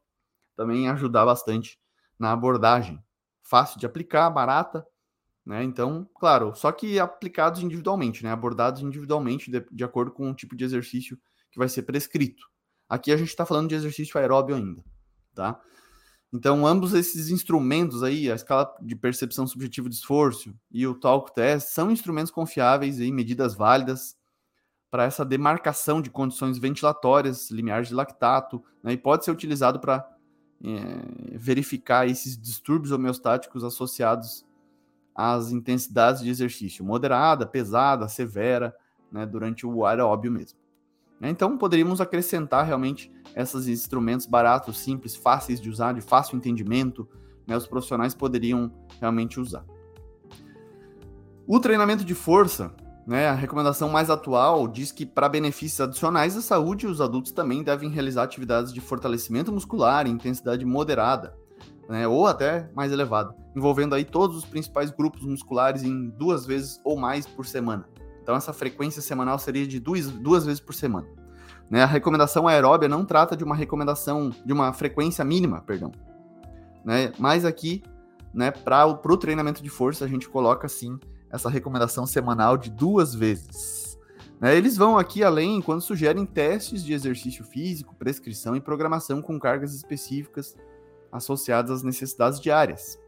também 0.57 0.89
ajudar 0.89 1.25
bastante 1.25 1.79
na 2.19 2.33
abordagem. 2.33 3.03
Fácil 3.43 3.79
de 3.81 3.87
aplicar, 3.87 4.29
barata, 4.31 4.87
né? 5.45 5.65
Então, 5.65 6.09
claro, 6.19 6.55
só 6.55 6.71
que 6.71 7.01
aplicados 7.01 7.63
individualmente, 7.63 8.23
né? 8.23 8.31
Abordados 8.31 8.83
individualmente 8.83 9.51
de, 9.51 9.65
de 9.71 9.85
acordo 9.85 10.13
com 10.13 10.31
o 10.31 10.35
tipo 10.35 10.57
de 10.57 10.65
exercício 10.65 11.19
que 11.51 11.59
vai 11.59 11.69
ser 11.69 11.83
prescrito. 11.83 12.43
Aqui 12.89 13.13
a 13.13 13.17
gente 13.17 13.29
está 13.29 13.47
falando 13.47 13.69
de 13.69 13.75
exercício 13.75 14.19
aeróbio 14.19 14.55
ainda, 14.55 14.85
tá? 15.35 15.61
Então, 16.33 16.65
ambos 16.65 16.95
esses 16.95 17.29
instrumentos 17.29 18.03
aí, 18.03 18.31
a 18.31 18.35
escala 18.37 18.73
de 18.81 18.95
percepção 18.95 19.47
subjetiva 19.47 19.89
de 19.89 19.97
esforço 19.97 20.55
e 20.71 20.87
o 20.87 20.95
talk 20.95 21.35
test, 21.35 21.69
são 21.69 21.91
instrumentos 21.91 22.31
confiáveis 22.31 23.01
e 23.01 23.11
medidas 23.11 23.55
válidas 23.55 24.17
para 24.91 25.05
essa 25.05 25.25
demarcação 25.25 26.01
de 26.01 26.11
condições 26.11 26.59
ventilatórias, 26.59 27.51
limiares 27.51 27.89
de 27.89 27.95
lactato, 27.95 28.63
né, 28.83 28.93
e 28.93 28.97
pode 28.97 29.25
ser 29.25 29.31
utilizado 29.31 29.81
para 29.81 30.09
é, 30.63 31.37
verificar 31.37 32.09
esses 32.09 32.37
distúrbios 32.37 32.93
homeostáticos 32.93 33.65
associados 33.65 34.45
às 35.15 35.51
intensidades 35.51 36.23
de 36.23 36.31
exercício 36.31 36.85
moderada, 36.85 37.47
pesada, 37.47 38.09
severa, 38.09 38.75
né, 39.11 39.27
durante 39.27 39.67
o 39.67 39.85
aeróbio 39.85 40.31
mesmo. 40.31 40.59
Então, 41.29 41.59
poderíamos 41.59 42.01
acrescentar 42.01 42.65
realmente 42.65 43.13
esses 43.37 43.69
instrumentos 43.69 44.27
baratos, 44.27 44.79
simples, 44.79 45.15
fáceis 45.15 45.61
de 45.61 45.69
usar, 45.69 45.93
de 45.93 46.01
fácil 46.01 46.37
entendimento, 46.37 47.07
né, 47.47 47.57
os 47.57 47.67
profissionais 47.67 48.15
poderiam 48.15 48.73
realmente 49.01 49.39
usar. 49.39 49.65
O 51.47 51.59
treinamento 51.61 52.05
de 52.05 52.15
força, 52.15 52.73
né, 53.07 53.29
a 53.29 53.35
recomendação 53.35 53.89
mais 53.89 54.09
atual 54.09 54.69
diz 54.69 54.93
que 54.93 55.05
para 55.05 55.29
benefícios 55.29 55.81
adicionais 55.81 56.37
à 56.37 56.41
saúde, 56.41 56.87
os 56.87 57.01
adultos 57.01 57.33
também 57.33 57.63
devem 57.63 57.91
realizar 57.91 58.23
atividades 58.23 58.73
de 58.73 58.81
fortalecimento 58.81 59.53
muscular 59.53 60.07
em 60.07 60.11
intensidade 60.11 60.65
moderada, 60.65 61.37
né, 61.89 62.07
ou 62.07 62.27
até 62.27 62.71
mais 62.75 62.93
elevada, 62.93 63.35
envolvendo 63.55 63.95
aí 63.95 64.05
todos 64.05 64.37
os 64.37 64.45
principais 64.45 64.91
grupos 64.91 65.23
musculares 65.23 65.83
em 65.83 66.09
duas 66.11 66.47
vezes 66.47 66.81
ou 66.85 66.97
mais 66.97 67.27
por 67.27 67.45
semana. 67.45 67.85
Então 68.23 68.35
essa 68.35 68.53
frequência 68.53 69.03
semanal 69.03 69.39
seria 69.39 69.67
de 69.67 69.81
duas, 69.81 70.09
duas 70.09 70.45
vezes 70.45 70.61
por 70.61 70.75
semana. 70.75 71.07
Né? 71.71 71.83
A 71.83 71.87
recomendação 71.87 72.49
aeróbia 72.49 72.89
não 72.89 73.05
trata 73.05 73.37
de 73.37 73.45
uma 73.45 73.55
recomendação, 73.55 74.31
de 74.45 74.53
uma 74.53 74.73
frequência 74.73 75.25
mínima, 75.25 75.61
perdão. 75.61 75.93
Né? 76.85 77.13
Mas 77.19 77.45
aqui, 77.45 77.83
né, 78.35 78.51
para 78.51 78.87
o 78.87 79.17
treinamento 79.17 79.63
de 79.63 79.69
força, 79.69 80.05
a 80.05 80.09
gente 80.09 80.29
coloca 80.29 80.69
sim 80.69 80.99
essa 81.31 81.49
recomendação 81.49 82.07
semanal 82.07 82.57
de 82.57 82.71
duas 82.71 83.15
vezes. 83.15 83.99
Né? 84.41 84.57
Eles 84.57 84.77
vão 84.77 84.99
aqui 84.99 85.23
além 85.23 85.63
quando 85.63 85.81
sugerem 85.81 86.27
testes 86.27 86.85
de 86.85 86.93
exercício 86.93 87.45
físico, 87.45 87.95
prescrição 87.95 88.57
e 88.57 88.61
programação 88.61 89.23
com 89.23 89.39
cargas 89.39 89.75
específicas 89.75 90.57
associadas 91.13 91.71
às 91.71 91.83
necessidades 91.83 92.41
diárias, 92.41 92.99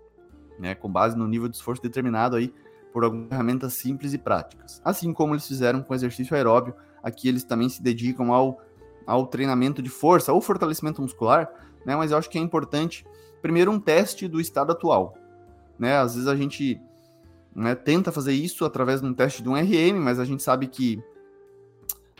né? 0.59 0.75
com 0.75 0.90
base 0.90 1.16
no 1.16 1.26
nível 1.26 1.49
de 1.49 1.57
esforço 1.57 1.83
determinado 1.83 2.37
aí 2.37 2.54
por 2.92 3.04
algumas 3.04 3.28
ferramentas 3.28 3.75
simples 3.75 4.12
e 4.12 4.18
práticas. 4.18 4.80
Assim 4.84 5.12
como 5.12 5.34
eles 5.34 5.46
fizeram 5.46 5.82
com 5.82 5.92
o 5.92 5.96
exercício 5.96 6.37
aeróbio, 6.37 6.75
aqui 7.02 7.28
eles 7.28 7.44
também 7.44 7.68
se 7.68 7.82
dedicam 7.82 8.32
ao, 8.32 8.61
ao 9.06 9.26
treinamento 9.26 9.82
de 9.82 9.88
força 9.88 10.32
ou 10.32 10.40
fortalecimento 10.40 11.00
muscular, 11.00 11.50
né? 11.84 11.96
Mas 11.96 12.11
eu 12.11 12.18
acho 12.18 12.30
que 12.30 12.38
é 12.38 12.40
importante, 12.40 13.04
primeiro, 13.40 13.70
um 13.70 13.80
teste 13.80 14.28
do 14.28 14.40
estado 14.40 14.72
atual. 14.72 15.14
Né? 15.78 15.96
Às 15.96 16.14
vezes 16.14 16.28
a 16.28 16.37
gente 16.37 16.80
né, 17.54 17.75
tenta 17.75 18.12
fazer 18.12 18.32
isso 18.32 18.64
através 18.64 19.00
de 19.00 19.06
um 19.06 19.14
teste 19.14 19.42
de 19.42 19.49
um 19.49 19.54
RM, 19.54 19.99
mas 19.99 20.18
a 20.20 20.25
gente 20.25 20.42
sabe 20.42 20.66
que 20.66 21.02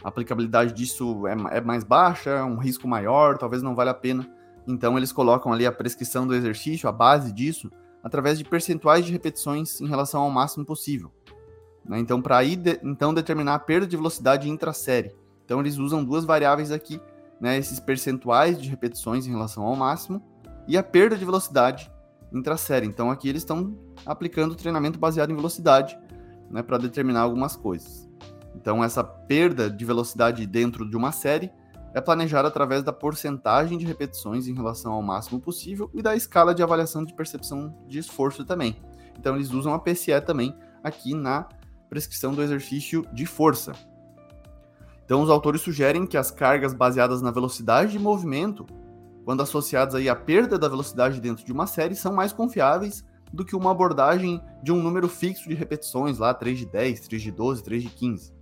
a 0.03 0.09
aplicabilidade 0.09 0.73
disso 0.73 1.27
é, 1.27 1.59
é 1.59 1.61
mais 1.61 1.85
baixa, 1.85 2.31
é 2.31 2.43
um 2.43 2.57
risco 2.57 2.89
maior, 2.89 3.39
talvez 3.39 3.63
não 3.63 3.75
valha 3.75 3.93
a 3.93 3.95
pena. 3.95 4.29
Então 4.67 4.97
eles 4.97 5.13
colocam 5.13 5.53
ali 5.53 5.67
a 5.67 5.73
prescrição 5.73 6.27
do 6.27 6.35
exercício, 6.35 6.89
a 6.89 6.93
base 6.93 7.33
disso, 7.33 7.71
através 8.03 8.39
de 8.39 8.45
percentuais 8.45 9.05
de 9.05 9.13
repetições 9.13 9.81
em 9.81 9.87
relação 9.87 10.23
ao 10.23 10.31
máximo 10.31 10.65
possível. 10.65 11.13
Né? 11.85 11.99
Então, 11.99 12.21
para 12.21 12.39
aí 12.39 12.57
de, 12.57 12.81
então 12.83 13.15
determinar 13.15 13.55
a 13.55 13.59
perda 13.59 13.87
de 13.87 13.97
velocidade 13.97 14.49
intra-série. 14.49 15.15
Então, 15.45 15.61
eles 15.61 15.79
usam 15.79 16.05
duas 16.05 16.25
variáveis 16.25 16.71
aqui, 16.71 17.01
né? 17.41 17.59
esses 17.59 17.79
percentuais 17.81 18.61
de 18.61 18.69
repetições 18.69 19.27
em 19.27 19.31
relação 19.31 19.65
ao 19.65 19.77
máximo 19.77 20.23
e 20.67 20.77
a 20.77 20.83
perda 20.83 21.17
de 21.17 21.25
velocidade 21.25 21.91
intra-série. 22.33 22.87
Então, 22.87 23.11
aqui 23.11 23.29
eles 23.29 23.43
estão 23.43 23.77
aplicando 24.07 24.55
treinamento 24.55 24.99
baseado 24.99 25.31
em 25.31 25.37
velocidade 25.37 25.99
né? 26.51 26.63
para 26.63 26.79
determinar 26.79 27.21
algumas 27.21 27.57
coisas. 27.57 28.09
Então, 28.55 28.83
essa 28.83 29.03
perda 29.03 29.71
de 29.71 29.85
velocidade 29.85 30.47
dentro 30.47 30.89
de 30.89 30.97
uma 30.97 31.13
série 31.13 31.51
é 31.95 32.01
planejado 32.01 32.49
através 32.49 32.83
da 32.83 32.93
porcentagem 32.93 33.77
de 33.77 33.87
repetições 33.87 34.49
em 34.49 34.55
relação 34.55 34.93
ao 34.93 35.03
máximo 35.03 35.41
possível 35.41 35.91
e 35.93 36.03
da 36.03 36.17
escala 36.17 36.55
de 36.55 36.63
avaliação 36.63 37.05
de 37.05 37.15
percepção 37.15 37.75
de 37.87 37.99
esforço 37.99 38.45
também. 38.45 38.77
Então 39.19 39.37
eles 39.37 39.51
usam 39.51 39.75
a 39.75 39.79
PCE 39.79 40.21
também 40.25 40.55
aqui 40.83 41.15
na 41.15 41.49
prescrição 41.89 42.35
do 42.35 42.43
exercício 42.43 43.07
de 43.13 43.27
força. 43.27 43.73
Então 45.05 45.23
os 45.23 45.29
autores 45.29 45.61
sugerem 45.61 46.07
que 46.07 46.17
as 46.17 46.31
cargas 46.31 46.73
baseadas 46.73 47.21
na 47.21 47.31
velocidade 47.31 47.93
de 47.93 47.99
movimento, 47.99 48.67
quando 49.25 49.43
associadas 49.43 49.95
aí 49.95 50.09
à 50.09 50.17
perda 50.17 50.59
da 50.59 50.69
velocidade 50.69 51.21
dentro 51.21 51.45
de 51.45 51.53
uma 51.53 51.67
série, 51.67 51.95
são 51.95 52.15
mais 52.15 52.33
confiáveis 52.33 53.05
do 53.33 53.45
que 53.45 53.57
uma 53.57 53.71
abordagem 53.71 54.43
de 54.63 54.73
um 54.73 54.83
número 54.83 55.09
fixo 55.09 55.49
de 55.49 55.55
repetições, 55.55 56.19
lá 56.19 56.33
3 56.33 56.59
de 56.59 56.67
10, 56.67 57.01
3 57.01 57.23
de 57.23 57.31
12, 57.31 57.63
3 57.63 57.83
de 57.83 57.89
15. 57.91 58.33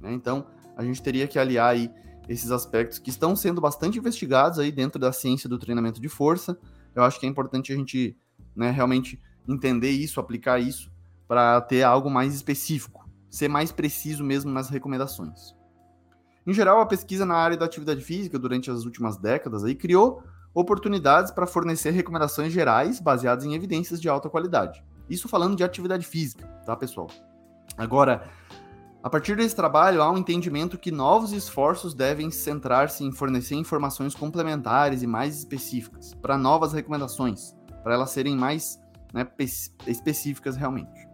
Né? 0.00 0.12
Então 0.12 0.46
a 0.76 0.84
gente 0.84 1.02
teria 1.02 1.26
que 1.26 1.38
aliar 1.38 1.70
aí 1.70 1.90
esses 2.28 2.50
aspectos 2.50 2.98
que 2.98 3.10
estão 3.10 3.34
sendo 3.34 3.60
bastante 3.60 3.98
investigados 3.98 4.58
aí 4.58 4.70
dentro 4.70 4.98
da 4.98 5.12
ciência 5.12 5.48
do 5.48 5.58
treinamento 5.58 6.00
de 6.00 6.08
força. 6.08 6.58
Eu 6.94 7.02
acho 7.02 7.18
que 7.18 7.26
é 7.26 7.28
importante 7.28 7.72
a 7.72 7.76
gente 7.76 8.16
né, 8.54 8.70
realmente 8.70 9.20
entender 9.48 9.90
isso, 9.90 10.20
aplicar 10.20 10.60
isso, 10.60 10.90
para 11.26 11.60
ter 11.60 11.82
algo 11.82 12.10
mais 12.10 12.34
específico, 12.34 13.08
ser 13.30 13.48
mais 13.48 13.72
preciso 13.72 14.22
mesmo 14.22 14.50
nas 14.50 14.68
recomendações. 14.68 15.54
Em 16.46 16.52
geral, 16.52 16.80
a 16.80 16.86
pesquisa 16.86 17.24
na 17.24 17.36
área 17.36 17.56
da 17.56 17.64
atividade 17.64 18.02
física 18.02 18.38
durante 18.38 18.70
as 18.70 18.84
últimas 18.84 19.16
décadas 19.16 19.64
aí 19.64 19.74
criou 19.74 20.22
oportunidades 20.54 21.30
para 21.30 21.46
fornecer 21.46 21.90
recomendações 21.90 22.52
gerais 22.52 23.00
baseadas 23.00 23.44
em 23.44 23.54
evidências 23.54 24.00
de 24.00 24.08
alta 24.08 24.28
qualidade. 24.28 24.84
Isso 25.08 25.28
falando 25.28 25.56
de 25.56 25.64
atividade 25.64 26.04
física, 26.04 26.46
tá, 26.66 26.76
pessoal? 26.76 27.08
Agora, 27.76 28.28
a 29.02 29.10
partir 29.10 29.36
desse 29.36 29.56
trabalho, 29.56 30.00
há 30.00 30.08
um 30.08 30.16
entendimento 30.16 30.78
que 30.78 30.92
novos 30.92 31.32
esforços 31.32 31.92
devem 31.92 32.30
centrar-se 32.30 33.02
em 33.02 33.10
fornecer 33.10 33.56
informações 33.56 34.14
complementares 34.14 35.02
e 35.02 35.08
mais 35.08 35.36
específicas 35.36 36.14
para 36.14 36.38
novas 36.38 36.72
recomendações, 36.72 37.52
para 37.82 37.94
elas 37.94 38.10
serem 38.10 38.36
mais 38.36 38.80
né, 39.12 39.26
específicas 39.88 40.54
realmente. 40.54 41.08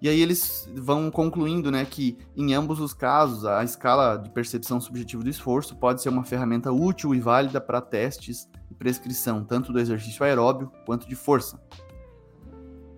E 0.00 0.08
aí 0.08 0.20
eles 0.20 0.68
vão 0.74 1.08
concluindo 1.08 1.70
né, 1.70 1.84
que, 1.84 2.18
em 2.36 2.52
ambos 2.52 2.80
os 2.80 2.92
casos, 2.92 3.44
a 3.44 3.62
escala 3.62 4.16
de 4.16 4.30
percepção 4.30 4.80
subjetiva 4.80 5.22
do 5.22 5.30
esforço 5.30 5.76
pode 5.76 6.02
ser 6.02 6.08
uma 6.08 6.24
ferramenta 6.24 6.72
útil 6.72 7.14
e 7.14 7.20
válida 7.20 7.60
para 7.60 7.80
testes 7.80 8.48
e 8.68 8.74
prescrição, 8.74 9.44
tanto 9.44 9.72
do 9.72 9.78
exercício 9.78 10.24
aeróbio 10.24 10.72
quanto 10.84 11.08
de 11.08 11.14
força. 11.14 11.62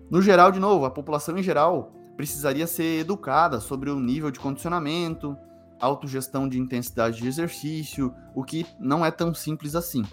No 0.09 0.23
geral, 0.23 0.51
de 0.51 0.59
novo, 0.59 0.85
a 0.85 0.89
população 0.89 1.37
em 1.37 1.43
geral 1.43 1.93
precisaria 2.15 2.65
ser 2.67 2.99
educada 2.99 3.59
sobre 3.59 3.89
o 3.89 3.99
nível 3.99 4.31
de 4.31 4.39
condicionamento, 4.39 5.37
autogestão 5.79 6.47
de 6.47 6.59
intensidade 6.59 7.17
de 7.17 7.27
exercício, 7.27 8.13
o 8.33 8.43
que 8.43 8.65
não 8.79 9.05
é 9.05 9.11
tão 9.11 9.33
simples 9.33 9.75
assim. 9.75 10.03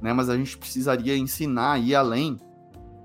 Né? 0.00 0.12
Mas 0.12 0.28
a 0.28 0.36
gente 0.36 0.58
precisaria 0.58 1.16
ensinar 1.16 1.78
e 1.78 1.94
além 1.94 2.38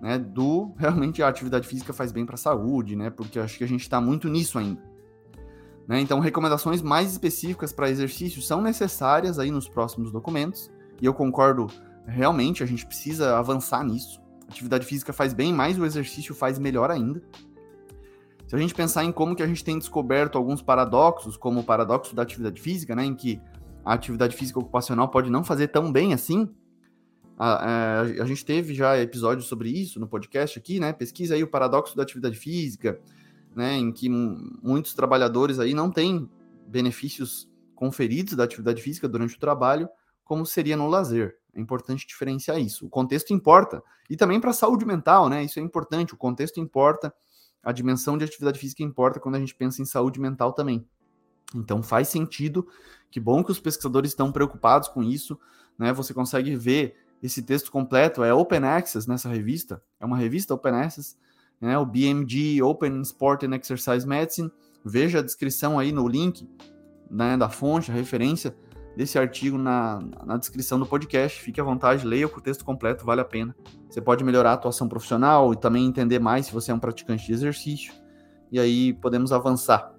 né, 0.01 0.17
do 0.17 0.74
realmente 0.77 1.24
a 1.24 1.27
atividade 1.27 1.67
física 1.67 1.93
faz 1.93 2.12
bem 2.12 2.25
para 2.25 2.36
a 2.36 2.39
saúde, 2.39 2.96
né? 2.96 3.10
Porque 3.10 3.39
acho 3.39 3.57
que 3.57 3.63
a 3.63 3.67
gente 3.67 3.81
está 3.81 4.01
muito 4.01 4.27
nisso 4.27 4.57
ainda. 4.60 4.81
Né? 5.88 6.01
Então, 6.01 6.19
recomendações 6.19 6.81
mais 6.81 7.12
específicas 7.12 7.72
para 7.72 7.89
exercício 7.89 8.41
são 8.41 8.62
necessárias 8.62 9.39
aí 9.39 9.50
nos 9.50 9.69
próximos 9.69 10.12
documentos, 10.12 10.69
e 11.01 11.05
eu 11.05 11.13
concordo 11.13 11.67
realmente, 12.05 12.63
a 12.63 12.65
gente 12.65 12.86
precisa 12.86 13.38
avançar 13.38 13.84
nisso. 13.84 14.22
atividade 14.50 14.86
física 14.86 15.13
faz 15.13 15.34
bem, 15.34 15.53
mas 15.53 15.77
o 15.79 15.86
exercício 15.86 16.34
faz 16.36 16.57
melhor 16.57 16.91
ainda. 16.91 17.22
Se 18.48 18.56
a 18.56 18.58
gente 18.58 18.74
pensar 18.74 19.04
em 19.04 19.12
como 19.12 19.36
que 19.36 19.44
a 19.44 19.48
gente 19.48 19.63
tem 19.63 19.77
descoberto 19.77 20.38
alguns 20.38 20.62
paradoxos, 20.62 21.36
como 21.36 21.60
o 21.60 21.63
paradoxo 21.63 22.16
da 22.16 22.22
atividade 22.22 22.62
física, 22.62 22.96
né, 22.96 23.04
em 23.04 23.13
que 23.13 23.42
a 23.84 23.94
atividade 23.94 24.36
física 24.36 24.60
ocupacional 24.60 25.10
pode 25.10 25.30
não 25.30 25.44
fazer 25.44 25.68
tão 25.68 25.92
bem 25.92 26.13
assim, 26.13 26.50
a, 27.38 28.00
a, 28.00 28.01
a, 28.01 28.25
gente 28.25 28.44
teve 28.44 28.74
já 28.74 28.98
episódios 28.98 29.48
sobre 29.48 29.70
isso 29.70 30.00
no 30.00 30.08
podcast 30.08 30.58
aqui, 30.58 30.80
né? 30.80 30.92
Pesquisa 30.92 31.36
aí 31.36 31.44
o 31.44 31.48
paradoxo 31.48 31.96
da 31.96 32.01
atividade 32.01 32.36
física, 32.36 33.00
né? 33.56 33.77
Em 33.77 33.92
que 33.92 34.10
muitos 34.10 34.96
trabalhadores 34.96 35.60
aí 35.60 35.74
não 35.74 35.92
têm 35.92 36.27
benefícios 36.66 37.48
conferidos 37.75 38.34
da 38.34 38.44
atividade 38.44 38.82
física 38.82 39.08
durante 39.08 39.36
o 39.36 39.39
trabalho, 39.39 39.88
como 40.25 40.48
seria 40.48 40.75
no 40.75 40.88
lazer. 40.88 41.38
É 41.54 41.62
importante 41.62 42.08
diferenciar 42.08 42.60
isso. 42.60 42.88
O 42.88 42.89
contexto 42.89 43.32
importa. 43.32 43.84
E 44.10 44.18
também 44.18 44.39
para 44.39 44.50
a 44.50 44.54
saúde 44.54 44.84
mental, 44.84 45.30
né? 45.30 45.44
Isso 45.44 45.60
é 45.60 45.62
importante. 45.62 46.16
O 46.16 46.18
contexto 46.18 46.60
importa 46.60 47.13
a 47.67 47.74
dimensão 47.74 48.17
de 48.17 48.24
atividade 48.24 48.57
física 48.57 48.81
importa 48.81 49.19
quando 49.19 49.36
a 49.36 49.39
gente 49.39 49.53
pensa 49.53 49.81
em 49.81 49.86
saúde 49.86 50.21
mental 50.21 50.53
também. 50.53 50.88
Então 51.53 51.83
faz 51.83 52.07
sentido, 52.07 52.65
que 53.12 53.19
bom 53.19 53.43
que 53.43 53.51
os 53.51 53.59
pesquisadores 53.59 54.12
estão 54.12 54.31
preocupados 54.31 54.88
com 54.88 55.03
isso, 55.03 55.38
né? 55.77 55.91
Você 55.91 56.13
consegue 56.13 56.55
ver 56.55 56.95
esse 57.21 57.41
texto 57.41 57.69
completo, 57.69 58.24
é 58.24 58.33
Open 58.33 58.63
Access 58.63 59.05
nessa 59.05 59.27
revista, 59.27 59.83
é 60.00 60.05
uma 60.05 60.15
revista 60.15 60.53
Open 60.53 60.75
Access, 60.75 61.17
né? 61.59 61.77
O 61.77 61.86
BMG 61.86 62.62
Open 62.63 63.01
Sport 63.01 63.43
and 63.43 63.53
Exercise 63.57 64.07
Medicine. 64.07 64.50
Veja 64.86 65.19
a 65.19 65.21
descrição 65.21 65.77
aí 65.77 65.91
no 65.91 66.07
link, 66.07 66.50
né, 67.12 67.36
da 67.36 67.50
fonte, 67.50 67.91
a 67.91 67.93
referência 67.93 68.55
desse 68.98 69.20
artigo 69.20 69.60
na, 69.60 70.00
na 70.25 70.38
descrição 70.38 70.80
do 70.80 70.86
podcast. 70.88 71.39
Fique 71.39 71.62
à 71.62 71.63
vontade, 71.63 72.06
leia 72.06 72.25
o 72.25 72.42
texto 72.42 72.66
completo, 72.66 73.06
vale 73.06 73.22
a 73.22 73.25
pena. 73.25 73.56
Você 73.88 74.01
pode 74.01 74.24
melhorar 74.24 74.50
a 74.50 74.54
atuação 74.54 74.89
profissional 74.89 75.54
e 75.54 75.56
também 75.56 75.86
entender 75.86 76.18
mais 76.18 76.48
se 76.48 76.51
você 76.51 76.72
é 76.72 76.74
um 76.74 76.80
praticante 76.80 77.27
de 77.27 77.32
exercício. 77.32 77.94
E 78.51 78.60
aí 78.60 78.94
podemos 78.94 79.32
avançar. 79.32 79.94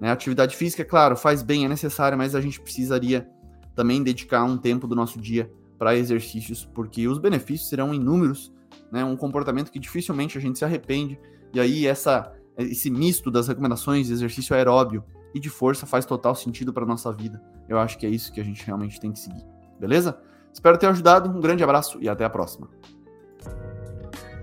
Né? 0.00 0.10
Atividade 0.10 0.56
física, 0.56 0.82
é 0.82 0.84
claro, 0.84 1.16
faz 1.16 1.44
bem, 1.44 1.64
é 1.64 1.68
necessária, 1.68 2.18
mas 2.18 2.34
a 2.34 2.40
gente 2.40 2.60
precisaria 2.60 3.30
também 3.76 4.02
dedicar 4.02 4.42
um 4.42 4.58
tempo 4.58 4.88
do 4.88 4.96
nosso 4.96 5.20
dia 5.20 5.48
para 5.78 5.94
exercícios, 5.94 6.68
porque 6.74 7.06
os 7.06 7.18
benefícios 7.18 7.68
serão 7.68 7.94
inúmeros, 7.94 8.52
né? 8.90 9.04
Um 9.04 9.16
comportamento 9.16 9.70
que 9.70 9.78
dificilmente 9.78 10.36
a 10.36 10.40
gente 10.40 10.58
se 10.58 10.64
arrepende. 10.64 11.20
E 11.54 11.60
aí 11.60 11.86
essa 11.86 12.32
esse 12.58 12.90
misto 12.90 13.30
das 13.30 13.46
recomendações 13.46 14.08
de 14.08 14.12
exercício 14.12 14.56
aeróbio 14.56 15.04
e 15.34 15.40
de 15.40 15.48
força 15.48 15.86
faz 15.86 16.04
total 16.04 16.34
sentido 16.34 16.72
para 16.72 16.86
nossa 16.86 17.12
vida. 17.12 17.42
Eu 17.68 17.78
acho 17.78 17.98
que 17.98 18.06
é 18.06 18.08
isso 18.08 18.32
que 18.32 18.40
a 18.40 18.44
gente 18.44 18.64
realmente 18.64 19.00
tem 19.00 19.12
que 19.12 19.18
seguir. 19.18 19.44
Beleza? 19.78 20.18
Espero 20.52 20.78
ter 20.78 20.86
ajudado. 20.86 21.30
Um 21.30 21.40
grande 21.40 21.62
abraço 21.62 21.98
e 22.00 22.08
até 22.08 22.24
a 22.24 22.30
próxima. 22.30 22.68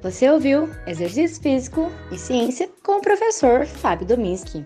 Você 0.01 0.29
ouviu 0.29 0.70
Exercício 0.86 1.41
Físico 1.41 1.91
e 2.12 2.17
Ciência 2.17 2.70
com 2.84 2.98
o 2.98 3.01
professor 3.01 3.65
Fábio 3.65 4.08
Dominski. 4.08 4.65